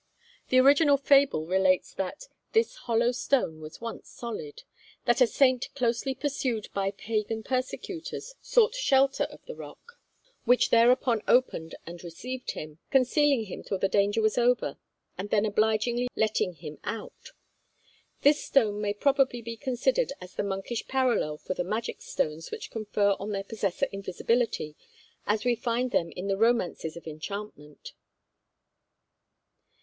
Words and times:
The 0.49 0.57
original 0.57 0.97
fable 0.97 1.45
relates 1.45 1.93
that 1.93 2.27
this 2.53 2.73
hollow 2.73 3.11
stone 3.11 3.59
was 3.61 3.79
once 3.79 4.09
solid; 4.09 4.63
that 5.05 5.21
a 5.21 5.27
saint 5.27 5.71
closely 5.75 6.15
pursued 6.15 6.69
by 6.73 6.89
Pagan 6.89 7.43
persecutors 7.43 8.33
sought 8.41 8.73
shelter 8.73 9.25
of 9.25 9.45
the 9.45 9.53
rock, 9.53 10.01
which 10.43 10.71
thereupon 10.71 11.21
opened 11.27 11.75
and 11.85 12.03
received 12.03 12.53
him, 12.53 12.79
concealing 12.89 13.43
him 13.43 13.61
till 13.61 13.77
the 13.77 13.87
danger 13.87 14.23
was 14.23 14.39
over 14.39 14.79
and 15.19 15.29
then 15.29 15.45
obligingly 15.45 16.07
letting 16.15 16.53
him 16.53 16.79
out. 16.83 17.29
This 18.21 18.43
stone 18.43 18.81
may 18.81 18.95
probably 18.95 19.43
be 19.43 19.55
considered 19.55 20.13
as 20.19 20.33
the 20.33 20.41
monkish 20.41 20.87
parallel 20.87 21.37
for 21.37 21.53
the 21.53 21.63
magic 21.63 22.01
stones 22.01 22.49
which 22.49 22.71
confer 22.71 23.11
on 23.19 23.33
their 23.33 23.43
possessor 23.43 23.85
invisibility, 23.91 24.75
as 25.27 25.45
we 25.45 25.53
find 25.53 25.91
them 25.91 26.09
in 26.15 26.27
the 26.27 26.37
romances 26.37 26.97
of 26.97 27.05
enchantment. 27.05 27.93